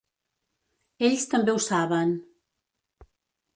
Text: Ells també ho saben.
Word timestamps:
Ells 1.09 1.27
també 1.35 1.55
ho 1.55 1.61
saben. 1.67 2.17